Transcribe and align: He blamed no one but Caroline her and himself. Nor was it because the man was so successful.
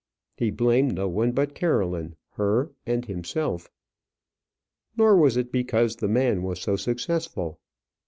He 0.35 0.49
blamed 0.49 0.95
no 0.95 1.07
one 1.07 1.31
but 1.31 1.53
Caroline 1.53 2.15
her 2.31 2.71
and 2.87 3.05
himself. 3.05 3.69
Nor 4.97 5.15
was 5.15 5.37
it 5.37 5.51
because 5.51 5.97
the 5.97 6.07
man 6.07 6.41
was 6.41 6.59
so 6.59 6.75
successful. 6.75 7.59